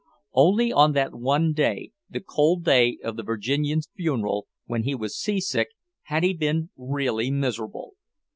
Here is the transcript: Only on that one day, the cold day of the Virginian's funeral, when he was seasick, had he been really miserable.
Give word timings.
Only 0.33 0.71
on 0.73 0.93
that 0.93 1.13
one 1.13 1.53
day, 1.53 1.91
the 2.09 2.21
cold 2.21 2.63
day 2.63 2.97
of 3.03 3.17
the 3.17 3.21
Virginian's 3.21 3.87
funeral, 3.95 4.47
when 4.65 4.81
he 4.81 4.95
was 4.95 5.15
seasick, 5.15 5.67
had 6.05 6.23
he 6.23 6.33
been 6.33 6.71
really 6.75 7.29
miserable. 7.29 7.93